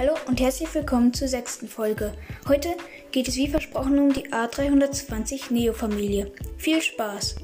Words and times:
Hallo 0.00 0.14
und 0.28 0.40
herzlich 0.40 0.74
willkommen 0.74 1.12
zur 1.12 1.28
sechsten 1.28 1.68
Folge. 1.68 2.14
Heute 2.48 2.70
geht 3.12 3.28
es 3.28 3.36
wie 3.36 3.48
versprochen 3.48 3.98
um 3.98 4.10
die 4.10 4.32
A320 4.32 5.52
Neo 5.52 5.74
Familie. 5.74 6.32
Viel 6.56 6.80
Spaß! 6.80 7.36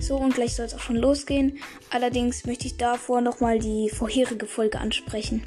So 0.00 0.16
und 0.16 0.34
gleich 0.34 0.54
soll 0.54 0.66
es 0.66 0.74
auch 0.74 0.80
schon 0.80 0.96
losgehen. 0.96 1.58
Allerdings 1.88 2.44
möchte 2.44 2.66
ich 2.66 2.76
davor 2.76 3.22
nochmal 3.22 3.58
die 3.58 3.88
vorherige 3.88 4.44
Folge 4.44 4.78
ansprechen. 4.78 5.44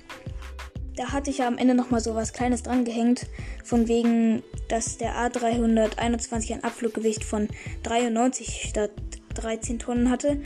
Da 0.99 1.13
hatte 1.13 1.29
ich 1.29 1.37
ja 1.37 1.47
am 1.47 1.57
Ende 1.57 1.75
nochmal 1.75 2.01
so 2.01 2.13
was 2.13 2.33
Kleines 2.33 2.61
dran 2.61 2.83
gehängt, 2.83 3.25
von 3.63 3.87
wegen, 3.87 4.43
dass 4.67 4.97
der 4.97 5.15
A321 5.15 6.55
ein 6.55 6.63
Abfluggewicht 6.65 7.23
von 7.23 7.47
93 7.83 8.65
statt 8.67 8.91
13 9.35 9.79
Tonnen 9.79 10.09
hatte. 10.09 10.41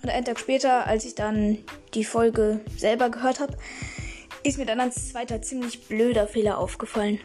Und 0.00 0.10
einen 0.10 0.24
Tag 0.24 0.38
später, 0.38 0.86
als 0.86 1.04
ich 1.04 1.16
dann 1.16 1.58
die 1.92 2.04
Folge 2.04 2.60
selber 2.76 3.10
gehört 3.10 3.40
habe, 3.40 3.56
ist 4.44 4.58
mir 4.58 4.64
dann 4.64 4.78
als 4.78 5.08
zweiter 5.08 5.42
ziemlich 5.42 5.88
blöder 5.88 6.28
Fehler 6.28 6.58
aufgefallen. 6.58 7.18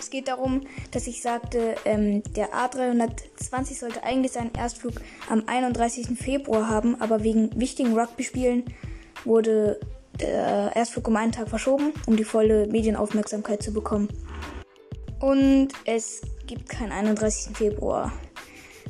Es 0.00 0.08
geht 0.08 0.28
darum, 0.28 0.62
dass 0.92 1.06
ich 1.06 1.20
sagte, 1.20 1.74
ähm, 1.84 2.22
der 2.36 2.54
A320 2.54 3.78
sollte 3.78 4.02
eigentlich 4.02 4.32
seinen 4.32 4.54
Erstflug 4.54 4.94
am 5.28 5.42
31. 5.46 6.16
Februar 6.16 6.70
haben, 6.70 6.98
aber 7.02 7.22
wegen 7.22 7.50
wichtigen 7.60 7.98
Rugby-Spielen 7.98 8.64
wurde 9.26 9.78
der 10.20 10.72
Erstflug 10.74 11.08
um 11.08 11.16
einen 11.16 11.32
Tag 11.32 11.48
verschoben, 11.48 11.92
um 12.06 12.16
die 12.16 12.24
volle 12.24 12.66
Medienaufmerksamkeit 12.66 13.62
zu 13.62 13.72
bekommen. 13.72 14.08
Und 15.20 15.68
es 15.84 16.22
gibt 16.46 16.68
keinen 16.68 16.92
31. 16.92 17.56
Februar. 17.56 18.12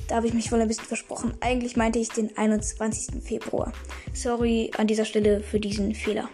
Da 0.09 0.17
habe 0.17 0.27
ich 0.27 0.35
mich 0.35 0.51
wohl 0.51 0.61
ein 0.61 0.69
bisschen 0.69 0.87
versprochen. 0.87 1.35
Eigentlich 1.41 1.77
meinte 1.77 1.99
ich 1.99 2.09
den 2.09 2.37
21. 2.37 3.23
Februar. 3.23 3.73
Sorry 4.13 4.71
an 4.77 4.87
dieser 4.87 5.05
Stelle 5.05 5.41
für 5.41 5.61
diesen 5.61 5.95
Fehler. 5.95 6.29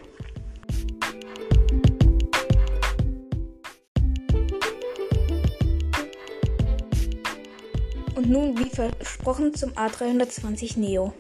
Und 8.15 8.29
nun, 8.31 8.59
wie 8.59 8.69
versprochen, 8.69 9.55
zum 9.55 9.71
A320 9.73 10.79
Neo. 10.79 11.13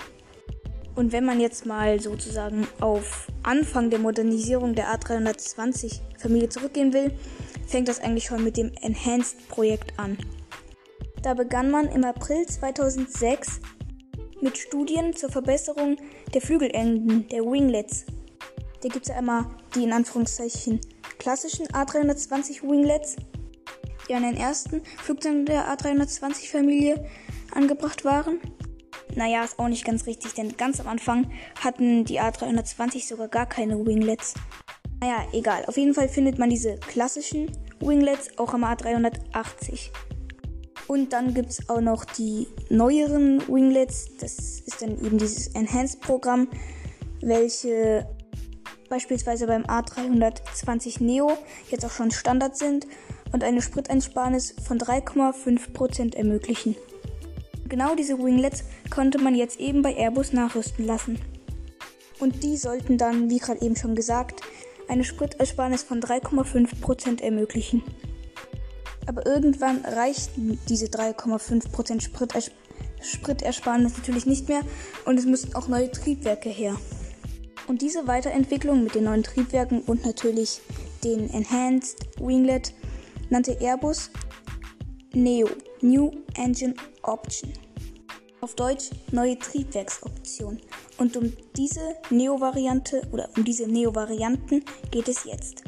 Und 0.98 1.12
wenn 1.12 1.24
man 1.24 1.38
jetzt 1.38 1.64
mal 1.64 2.00
sozusagen 2.00 2.66
auf 2.80 3.28
Anfang 3.44 3.88
der 3.88 4.00
Modernisierung 4.00 4.74
der 4.74 4.92
A320 4.92 6.00
Familie 6.20 6.48
zurückgehen 6.48 6.92
will, 6.92 7.12
fängt 7.68 7.86
das 7.86 8.00
eigentlich 8.00 8.24
schon 8.24 8.42
mit 8.42 8.56
dem 8.56 8.72
Enhanced-Projekt 8.82 9.96
an. 9.96 10.18
Da 11.22 11.34
begann 11.34 11.70
man 11.70 11.86
im 11.86 12.02
April 12.02 12.44
2006 12.44 13.60
mit 14.40 14.58
Studien 14.58 15.14
zur 15.14 15.30
Verbesserung 15.30 15.98
der 16.34 16.40
Flügelenden, 16.40 17.28
der 17.28 17.44
Winglets. 17.44 18.04
Da 18.82 18.88
gibt 18.88 19.04
es 19.04 19.10
ja 19.10 19.18
einmal 19.18 19.46
die 19.76 19.84
in 19.84 19.92
Anführungszeichen 19.92 20.80
klassischen 21.20 21.68
A320 21.68 22.68
Winglets, 22.68 23.14
die 24.08 24.14
an 24.14 24.24
den 24.24 24.36
ersten 24.36 24.82
Flugzeugen 24.96 25.46
der 25.46 25.72
A320-Familie 25.72 27.08
angebracht 27.54 28.04
waren. 28.04 28.40
Naja, 29.14 29.44
ist 29.44 29.58
auch 29.58 29.68
nicht 29.68 29.84
ganz 29.84 30.06
richtig, 30.06 30.34
denn 30.34 30.56
ganz 30.56 30.80
am 30.80 30.88
Anfang 30.88 31.30
hatten 31.62 32.04
die 32.04 32.20
A320 32.20 33.06
sogar 33.06 33.28
gar 33.28 33.46
keine 33.46 33.84
Winglets. 33.84 34.34
Naja, 35.00 35.26
egal. 35.32 35.64
Auf 35.66 35.76
jeden 35.76 35.94
Fall 35.94 36.08
findet 36.08 36.38
man 36.38 36.50
diese 36.50 36.76
klassischen 36.76 37.50
Winglets 37.80 38.36
auch 38.38 38.54
am 38.54 38.64
A380. 38.64 39.90
Und 40.88 41.12
dann 41.12 41.34
gibt 41.34 41.50
es 41.50 41.68
auch 41.68 41.80
noch 41.80 42.04
die 42.04 42.48
neueren 42.70 43.46
Winglets. 43.46 44.16
Das 44.20 44.34
ist 44.60 44.80
dann 44.80 44.92
eben 45.04 45.18
dieses 45.18 45.48
Enhanced-Programm, 45.48 46.48
welche 47.20 48.08
beispielsweise 48.88 49.46
beim 49.46 49.64
A320 49.64 51.02
Neo 51.02 51.36
jetzt 51.70 51.84
auch 51.84 51.90
schon 51.90 52.10
Standard 52.10 52.56
sind 52.56 52.86
und 53.32 53.44
eine 53.44 53.60
Spriteinsparnis 53.60 54.54
von 54.66 54.78
3,5% 54.78 56.16
ermöglichen. 56.16 56.74
Genau 57.68 57.94
diese 57.94 58.18
Winglets 58.18 58.64
konnte 58.90 59.18
man 59.18 59.34
jetzt 59.34 59.60
eben 59.60 59.82
bei 59.82 59.94
Airbus 59.94 60.32
nachrüsten 60.32 60.86
lassen. 60.86 61.18
Und 62.18 62.42
die 62.42 62.56
sollten 62.56 62.98
dann, 62.98 63.30
wie 63.30 63.38
gerade 63.38 63.62
eben 63.62 63.76
schon 63.76 63.94
gesagt, 63.94 64.40
eine 64.88 65.04
Spritersparnis 65.04 65.82
von 65.82 66.00
3,5% 66.00 67.22
ermöglichen. 67.22 67.82
Aber 69.06 69.26
irgendwann 69.26 69.84
reichten 69.84 70.58
diese 70.68 70.86
3,5% 70.86 72.00
Spriters 72.00 72.50
Spritersparnis 73.00 73.96
natürlich 73.96 74.26
nicht 74.26 74.48
mehr 74.48 74.62
und 75.04 75.18
es 75.18 75.24
müssten 75.24 75.54
auch 75.54 75.68
neue 75.68 75.90
Triebwerke 75.90 76.48
her. 76.48 76.74
Und 77.68 77.80
diese 77.80 78.08
Weiterentwicklung 78.08 78.82
mit 78.82 78.96
den 78.96 79.04
neuen 79.04 79.22
Triebwerken 79.22 79.82
und 79.82 80.04
natürlich 80.04 80.60
den 81.04 81.30
Enhanced 81.30 81.96
Winglet 82.18 82.74
nannte 83.30 83.56
Airbus 83.60 84.10
Neo 85.14 85.48
New 85.80 86.12
Engine 86.36 86.74
Option. 87.02 87.50
Auf 88.40 88.54
Deutsch 88.54 88.90
neue 89.10 89.38
Triebwerksoption. 89.38 90.60
Und 90.98 91.16
um 91.16 91.32
diese 91.56 91.96
Neo-Variante 92.10 93.02
oder 93.10 93.28
um 93.36 93.44
diese 93.44 93.66
Neo-Varianten 93.66 94.62
geht 94.90 95.08
es 95.08 95.24
jetzt. 95.24 95.64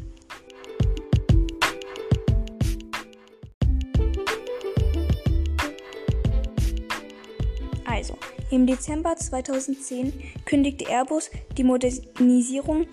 Also, 7.87 8.15
im 8.51 8.67
Dezember 8.67 9.17
2010 9.17 10.13
kündigte 10.45 10.87
Airbus 10.89 11.31
die 11.57 11.65
Modernisierung 11.65 12.87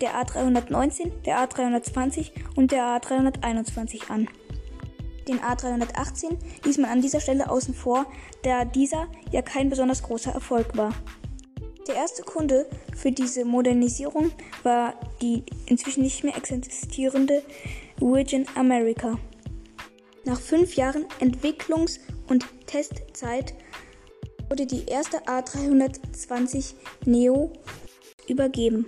der 0.00 0.14
A319, 0.14 1.10
der 1.24 1.38
A320 1.44 2.30
und 2.54 2.70
der 2.70 2.84
A321 2.84 4.10
an. 4.10 4.28
Den 5.28 5.40
A318 5.40 6.38
ließ 6.64 6.78
man 6.78 6.90
an 6.90 7.02
dieser 7.02 7.20
Stelle 7.20 7.50
außen 7.50 7.74
vor, 7.74 8.06
da 8.42 8.64
dieser 8.64 9.08
ja 9.30 9.42
kein 9.42 9.68
besonders 9.68 10.02
großer 10.02 10.32
Erfolg 10.32 10.76
war. 10.76 10.94
Der 11.86 11.96
erste 11.96 12.22
Kunde 12.22 12.66
für 12.96 13.12
diese 13.12 13.44
Modernisierung 13.44 14.30
war 14.62 14.94
die 15.22 15.44
inzwischen 15.66 16.02
nicht 16.02 16.24
mehr 16.24 16.36
existierende 16.36 17.42
Virgin 17.98 18.46
America. 18.54 19.18
Nach 20.24 20.40
fünf 20.40 20.76
Jahren 20.76 21.06
Entwicklungs- 21.20 22.00
und 22.28 22.46
Testzeit 22.66 23.54
wurde 24.48 24.66
die 24.66 24.86
erste 24.86 25.18
A320 25.24 26.74
Neo 27.04 27.52
übergeben. 28.28 28.86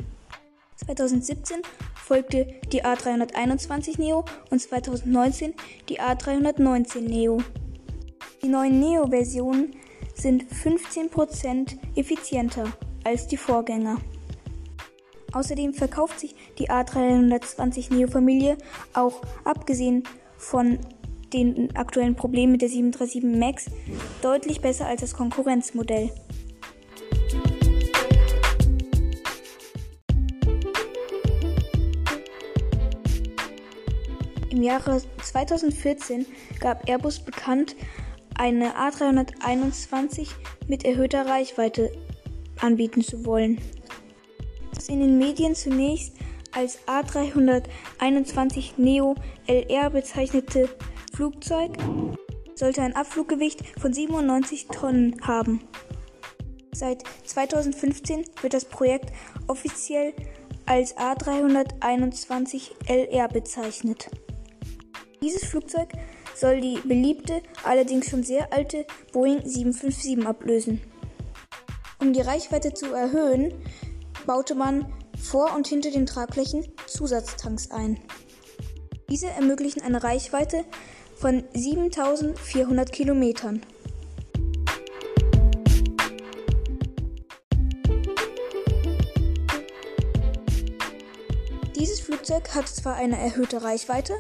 2017 0.77 1.63
folgte 2.11 2.49
die 2.73 2.85
A321 2.85 4.01
Neo 4.01 4.25
und 4.51 4.61
2019 4.61 5.55
die 5.89 6.01
A319 6.01 7.03
Neo. 7.03 7.39
Die 8.43 8.49
neuen 8.49 8.81
Neo-Versionen 8.81 9.77
sind 10.17 10.43
15% 10.43 11.79
effizienter 11.95 12.65
als 13.05 13.29
die 13.29 13.37
Vorgänger. 13.37 13.99
Außerdem 15.33 15.73
verkauft 15.73 16.19
sich 16.19 16.35
die 16.59 16.69
A320 16.69 17.95
Neo-Familie 17.95 18.59
auch 18.93 19.23
abgesehen 19.45 20.03
von 20.37 20.81
den 21.33 21.77
aktuellen 21.77 22.17
Problemen 22.17 22.51
mit 22.51 22.63
der 22.63 22.71
737 22.71 23.39
MAX 23.39 23.67
deutlich 24.21 24.61
besser 24.61 24.89
als 24.89 25.03
das 25.03 25.15
Konkurrenzmodell. 25.15 26.11
Im 34.61 34.67
Jahre 34.67 35.01
2014 35.23 36.27
gab 36.61 36.87
Airbus 36.87 37.21
bekannt, 37.21 37.77
eine 38.35 38.75
A321 38.77 40.29
mit 40.69 40.85
erhöhter 40.85 41.25
Reichweite 41.25 41.91
anbieten 42.61 43.01
zu 43.01 43.25
wollen. 43.25 43.59
Das 44.75 44.91
in 44.91 45.01
den 45.01 45.17
Medien 45.17 45.55
zunächst 45.55 46.13
als 46.53 46.79
A321 46.87 48.73
Neo 48.77 49.15
LR 49.47 49.89
bezeichnete 49.89 50.69
Flugzeug 51.15 51.79
sollte 52.55 52.83
ein 52.83 52.95
Abfluggewicht 52.95 53.63
von 53.79 53.95
97 53.95 54.67
Tonnen 54.67 55.27
haben. 55.27 55.63
Seit 56.73 57.03
2015 57.25 58.27
wird 58.43 58.53
das 58.53 58.67
Projekt 58.67 59.11
offiziell 59.47 60.13
als 60.67 60.95
A321 60.99 62.73
LR 62.87 63.29
bezeichnet. 63.29 64.11
Dieses 65.23 65.45
Flugzeug 65.45 65.91
soll 66.35 66.63
die 66.63 66.79
beliebte, 66.83 67.43
allerdings 67.63 68.09
schon 68.09 68.23
sehr 68.23 68.53
alte 68.55 68.87
Boeing 69.13 69.43
757 69.45 70.27
ablösen. 70.27 70.81
Um 72.01 72.15
die 72.15 72.23
Reichweite 72.23 72.73
zu 72.73 72.95
erhöhen, 72.95 73.53
baute 74.27 74.55
man 74.55 74.91
vor 75.21 75.55
und 75.55 75.69
hinter 75.69 75.91
den 75.91 76.07
Tragflächen 76.07 76.67
Zusatztanks 76.87 77.71
ein. 77.71 78.01
Diese 79.11 79.27
ermöglichen 79.27 79.83
eine 79.83 80.03
Reichweite 80.03 80.65
von 81.17 81.45
7400 81.53 82.91
Kilometern. 82.91 83.61
Dieses 91.77 92.01
Flugzeug 92.01 92.55
hat 92.55 92.69
zwar 92.69 92.95
eine 92.95 93.19
erhöhte 93.19 93.63
Reichweite, 93.63 94.15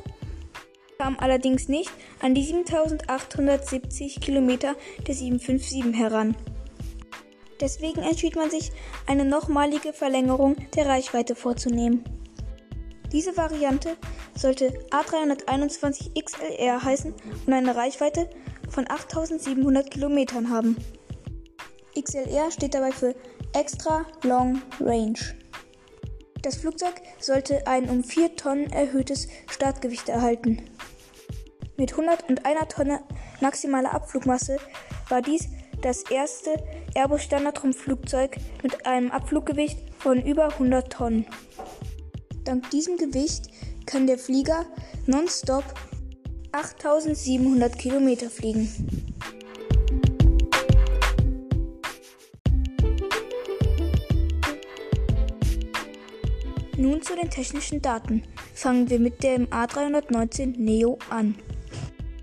kam 1.00 1.18
allerdings 1.18 1.68
nicht 1.68 1.90
an 2.20 2.34
die 2.34 2.44
7870 2.44 4.20
Kilometer 4.20 4.76
der 5.06 5.14
757 5.14 5.98
heran. 5.98 6.36
Deswegen 7.58 8.02
entschied 8.02 8.36
man 8.36 8.50
sich, 8.50 8.70
eine 9.06 9.24
nochmalige 9.24 9.94
Verlängerung 9.94 10.56
der 10.76 10.86
Reichweite 10.86 11.34
vorzunehmen. 11.34 12.04
Diese 13.12 13.34
Variante 13.38 13.96
sollte 14.36 14.74
A321 14.90 16.22
XLR 16.22 16.84
heißen 16.84 17.14
und 17.46 17.52
eine 17.52 17.74
Reichweite 17.74 18.28
von 18.68 18.84
8700 18.86 19.90
Kilometern 19.90 20.50
haben. 20.50 20.76
XLR 21.98 22.50
steht 22.50 22.74
dabei 22.74 22.92
für 22.92 23.14
Extra 23.54 24.04
Long 24.22 24.60
Range. 24.78 25.18
Das 26.42 26.56
Flugzeug 26.56 26.94
sollte 27.18 27.66
ein 27.66 27.88
um 27.88 28.04
4 28.04 28.36
Tonnen 28.36 28.70
erhöhtes 28.70 29.28
Startgewicht 29.50 30.08
erhalten. 30.08 30.62
Mit 31.80 31.92
101 31.92 32.68
Tonne 32.68 33.00
maximaler 33.40 33.94
Abflugmasse 33.94 34.58
war 35.08 35.22
dies 35.22 35.48
das 35.80 36.02
erste 36.02 36.62
Airbus 36.94 37.22
Standardrumpfflugzeug 37.22 38.36
mit 38.62 38.84
einem 38.84 39.10
Abfluggewicht 39.10 39.78
von 39.98 40.22
über 40.22 40.48
100 40.48 40.92
Tonnen. 40.92 41.24
Dank 42.44 42.68
diesem 42.68 42.98
Gewicht 42.98 43.46
kann 43.86 44.06
der 44.06 44.18
Flieger 44.18 44.66
nonstop 45.06 45.64
8700 46.52 47.78
Kilometer 47.78 48.28
fliegen. 48.28 48.68
Nun 56.76 57.00
zu 57.00 57.16
den 57.16 57.30
technischen 57.30 57.80
Daten. 57.80 58.24
Fangen 58.54 58.90
wir 58.90 59.00
mit 59.00 59.22
dem 59.22 59.46
A319 59.46 60.58
Neo 60.58 60.98
an. 61.08 61.36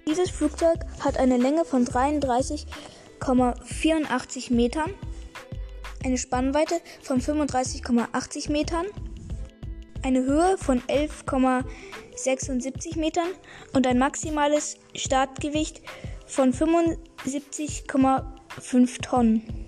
Dieses 0.08 0.30
Flugzeug 0.30 0.80
hat 1.02 1.18
eine 1.18 1.36
Länge 1.36 1.66
von 1.66 1.86
33,84 1.86 4.54
Metern, 4.54 4.94
eine 6.06 6.18
Spannweite 6.18 6.80
von 7.02 7.20
35,80 7.20 8.50
Metern, 8.50 8.86
eine 10.04 10.24
Höhe 10.24 10.58
von 10.58 10.82
11,76 10.84 12.98
Metern 12.98 13.28
und 13.74 13.86
ein 13.86 14.00
maximales 14.00 14.78
Startgewicht 14.96 15.82
von 16.26 16.54
75,5 16.54 19.02
Tonnen. 19.02 19.68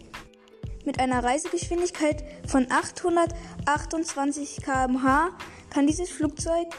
Mit 0.85 1.01
einer 1.01 1.21
Reisegeschwindigkeit 1.21 2.23
von 2.47 2.71
828 2.71 4.59
km/h 4.63 5.31
kann 5.69 5.85
dieses 5.85 6.09
Flugzeug 6.09 6.69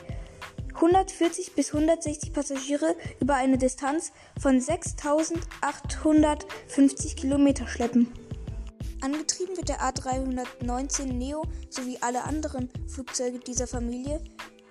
140 0.81 1.55
bis 1.55 1.75
160 1.75 2.33
Passagiere 2.33 2.97
über 3.21 3.35
eine 3.35 3.59
Distanz 3.59 4.13
von 4.41 4.59
6850 4.59 7.17
Kilometer 7.17 7.69
schleppen. 7.69 8.11
Angetrieben 9.03 9.59
wird 9.59 9.69
der 9.69 9.83
A319 9.83 11.13
Neo 11.13 11.43
sowie 11.69 11.99
alle 12.01 12.25
anderen 12.25 12.71
Flugzeuge 12.89 13.41
dieser 13.41 13.67
Familie 13.67 14.23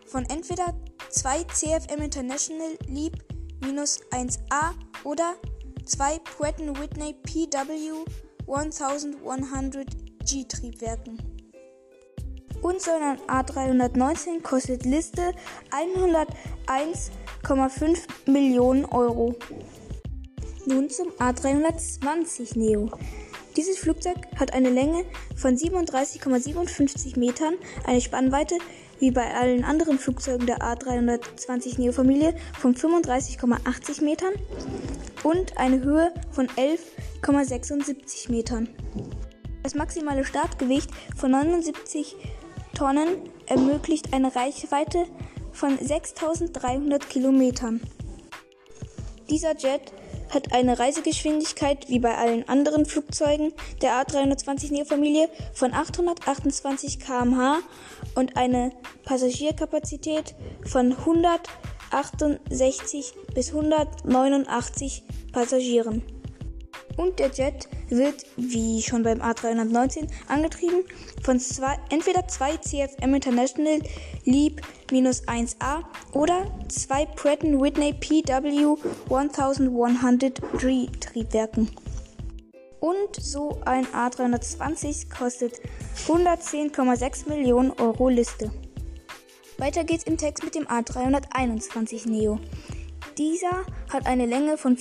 von 0.08 0.26
entweder 0.26 0.74
zwei 1.10 1.44
CFM 1.44 2.02
International 2.02 2.76
LEAP 2.88 3.24
1A 3.62 4.74
oder 5.04 5.36
zwei 5.86 6.18
Pratt 6.20 6.58
Whitney 6.60 7.14
PW 7.22 8.06
1100G 8.48 10.48
Triebwerken. 10.48 11.39
Und 12.62 12.82
so 12.82 12.92
ein 12.92 13.18
A319 13.28 14.42
kostet 14.42 14.84
Liste 14.84 15.32
101,5 15.72 18.00
Millionen 18.26 18.84
Euro. 18.86 19.36
Nun 20.66 20.90
zum 20.90 21.08
A320 21.20 22.58
Neo. 22.58 22.90
Dieses 23.56 23.78
Flugzeug 23.80 24.18
hat 24.38 24.54
eine 24.54 24.70
Länge 24.70 25.06
von 25.36 25.56
37,57 25.56 27.18
Metern, 27.18 27.54
eine 27.86 28.02
Spannweite 28.02 28.58
wie 29.00 29.12
bei 29.12 29.34
allen 29.34 29.64
anderen 29.64 29.98
Flugzeugen 29.98 30.46
der 30.46 30.60
A320 30.60 31.80
Neo 31.80 31.94
Familie 31.94 32.36
von 32.60 32.76
35,80 32.76 34.04
Metern 34.04 34.34
und 35.24 35.58
eine 35.58 35.82
Höhe 35.82 36.14
von 36.32 36.48
11,76 36.48 38.30
Metern. 38.30 38.68
Das 39.64 39.76
maximale 39.76 40.26
Startgewicht 40.26 40.90
von 41.16 41.32
79 41.32 42.18
Tonnen 42.74 43.18
ermöglicht 43.48 44.14
eine 44.14 44.34
Reichweite 44.36 45.06
von 45.52 45.78
6300 45.78 47.10
Kilometern. 47.10 47.82
Dieser 49.30 49.58
Jet 49.58 49.92
hat 50.30 50.54
eine 50.54 50.80
Reisegeschwindigkeit 50.80 51.90
wie 51.90 52.00
bei 52.00 52.16
allen 52.16 52.48
anderen 52.48 52.86
Flugzeugen 52.86 53.52
der 53.82 54.02
A320 54.02 54.72
Neo 54.72 54.86
Familie 54.86 55.28
von 55.54 55.74
828 55.74 57.00
km/h 57.00 57.58
und 58.16 58.38
eine 58.38 58.72
Passagierkapazität 59.04 60.36
von 60.66 60.94
168 60.94 63.14
bis 63.34 63.50
189 63.50 65.04
Passagieren. 65.32 66.04
Und 66.98 67.20
der 67.20 67.30
Jet 67.30 67.70
wird, 67.90 68.26
wie 68.38 68.82
schon 68.82 69.04
beim 69.04 69.22
A319, 69.22 70.08
angetrieben 70.28 70.84
von 71.24 71.40
zwei, 71.40 71.78
entweder 71.90 72.28
zwei 72.28 72.58
CFM 72.58 73.14
International 73.14 73.80
LEAP 74.26 74.62
1A 74.92 75.84
oder 76.14 76.46
zwei 76.68 77.06
Pratt 77.06 77.44
Whitney 77.44 77.94
PW 77.94 78.76
1100 79.10 80.42
G 80.60 80.88
Triebwerken. 81.00 81.70
Und 82.80 83.16
so 83.20 83.60
ein 83.66 83.86
A320 83.88 85.10
kostet 85.10 85.60
110,6 86.08 87.28
Millionen 87.28 87.72
Euro 87.72 88.08
Liste. 88.10 88.52
Weiter 89.58 89.84
geht's 89.84 90.06
im 90.06 90.18
Text 90.18 90.44
mit 90.46 90.56
dem 90.56 90.66
A321 90.68 92.08
Neo. 92.10 92.40
Dieser 93.18 93.66
hat 93.92 94.06
eine 94.06 94.26
Länge 94.26 94.58
von 94.58 94.78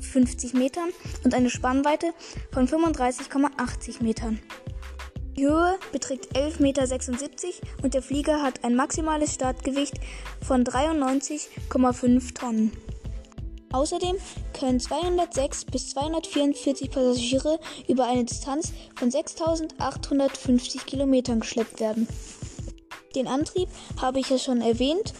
44,51 0.00 0.56
Metern 0.56 0.88
und 1.24 1.34
eine 1.34 1.50
Spannweite 1.50 2.12
von 2.52 2.68
35,80 2.68 4.02
Metern. 4.02 4.40
Die 5.36 5.46
Höhe 5.46 5.78
beträgt 5.92 6.36
11,76 6.36 6.60
Meter 6.62 6.78
und 7.82 7.94
der 7.94 8.02
Flieger 8.02 8.42
hat 8.42 8.64
ein 8.64 8.74
maximales 8.74 9.34
Startgewicht 9.34 9.94
von 10.44 10.64
93,5 10.64 12.34
Tonnen. 12.34 12.72
Außerdem 13.70 14.16
können 14.58 14.80
206 14.80 15.66
bis 15.66 15.90
244 15.90 16.90
Passagiere 16.90 17.60
über 17.86 18.06
eine 18.08 18.24
Distanz 18.24 18.72
von 18.96 19.10
6850 19.10 20.86
Kilometern 20.86 21.40
geschleppt 21.40 21.78
werden. 21.78 22.08
Den 23.14 23.26
Antrieb 23.26 23.68
habe 24.00 24.20
ich 24.20 24.30
ja 24.30 24.38
schon 24.38 24.60
erwähnt 24.60 25.14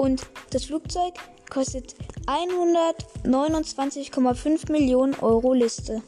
und 0.00 0.26
das 0.50 0.64
Flugzeug 0.64 1.14
kostet 1.50 1.94
129,5 2.24 4.72
Millionen 4.72 5.14
Euro 5.16 5.52
Liste. 5.52 6.00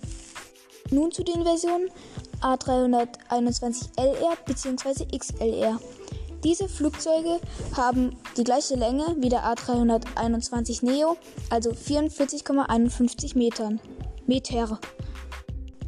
Nun 0.91 1.13
zu 1.13 1.23
den 1.23 1.43
Versionen 1.43 1.91
A321LR 2.41 4.39
bzw. 4.47 5.19
XLR. 5.19 5.79
Diese 6.43 6.71
Flugzeuge 6.71 7.39
haben 7.77 8.17
die 8.39 8.45
gleiche 8.45 8.77
Länge 8.77 9.15
wie 9.19 9.29
der 9.29 9.45
A321 9.45 10.87
Neo, 10.87 11.19
also 11.51 11.73
44,51 11.73 13.37
Metern. 13.37 13.79
Meter. 14.27 14.81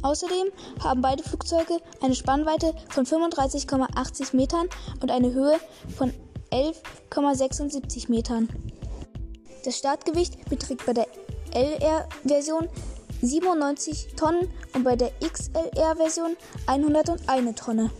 Außerdem 0.03 0.49
haben 0.83 1.01
beide 1.01 1.23
Flugzeuge 1.23 1.79
eine 2.03 2.13
Spannweite 2.13 2.75
von 2.89 3.07
35,80 3.07 4.35
Metern 4.35 4.67
und 5.01 5.09
eine 5.09 5.33
Höhe 5.33 5.59
von 5.97 6.13
11,76 6.55 8.09
Metern. 8.09 8.47
Das 9.65 9.77
Startgewicht 9.77 10.49
beträgt 10.49 10.85
bei 10.85 10.93
der 10.93 11.07
LR-Version 11.53 12.69
97 13.21 14.15
Tonnen 14.15 14.49
und 14.73 14.85
bei 14.85 14.95
der 14.95 15.11
XLR-Version 15.19 16.37
101 16.67 17.55
Tonne. 17.55 17.91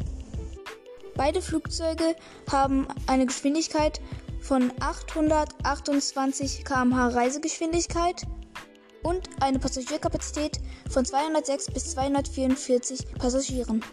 Beide 1.15 1.41
Flugzeuge 1.41 2.15
haben 2.49 2.87
eine 3.07 3.25
Geschwindigkeit 3.25 3.99
von 4.39 4.71
828 4.79 6.63
km/h 6.63 7.07
Reisegeschwindigkeit 7.09 8.23
und 9.03 9.27
eine 9.41 9.59
Passagierkapazität 9.59 10.61
von 10.89 11.03
206 11.03 11.71
bis 11.71 11.91
244 11.91 13.15
Passagieren. 13.15 13.83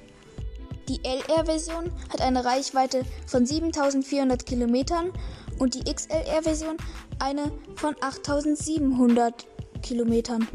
Die 0.88 1.00
LR-Version 1.04 1.92
hat 2.12 2.20
eine 2.20 2.44
Reichweite 2.44 3.04
von 3.26 3.46
7400 3.46 4.44
Kilometern 4.44 5.12
und 5.58 5.74
die 5.74 5.84
XLR-Version 5.84 6.76
eine 7.20 7.52
von 7.76 7.94
8700 8.00 9.46
Kilometern. 9.82 10.48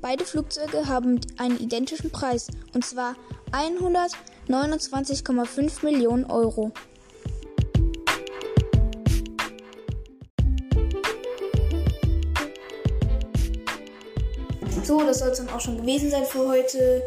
Beide 0.00 0.24
Flugzeuge 0.24 0.86
haben 0.86 1.20
einen 1.36 1.58
identischen 1.58 2.10
Preis 2.10 2.48
und 2.72 2.84
zwar 2.84 3.16
129,5 3.52 5.84
Millionen 5.84 6.24
Euro. 6.26 6.72
So, 14.84 15.02
das 15.02 15.18
soll 15.18 15.28
es 15.28 15.38
dann 15.38 15.50
auch 15.50 15.60
schon 15.60 15.76
gewesen 15.76 16.10
sein 16.10 16.24
für 16.24 16.48
heute 16.48 17.02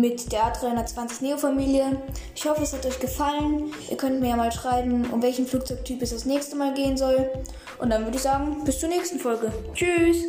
mit 0.00 0.32
der 0.32 0.52
A320 0.52 1.22
Neo 1.22 1.36
Familie. 1.36 2.02
Ich 2.34 2.44
hoffe, 2.46 2.62
es 2.62 2.72
hat 2.72 2.84
euch 2.86 3.00
gefallen. 3.00 3.72
Ihr 3.90 3.96
könnt 3.96 4.20
mir 4.20 4.30
ja 4.30 4.36
mal 4.36 4.52
schreiben, 4.52 5.06
um 5.10 5.22
welchen 5.22 5.46
Flugzeugtyp 5.46 6.02
es 6.02 6.10
das 6.10 6.24
nächste 6.24 6.56
Mal 6.56 6.74
gehen 6.74 6.96
soll. 6.96 7.30
Und 7.78 7.90
dann 7.90 8.04
würde 8.04 8.16
ich 8.16 8.22
sagen, 8.22 8.64
bis 8.64 8.80
zur 8.80 8.88
nächsten 8.88 9.18
Folge. 9.18 9.52
Tschüss! 9.74 10.24